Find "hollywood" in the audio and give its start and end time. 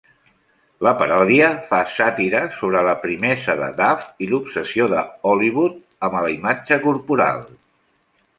5.33-5.77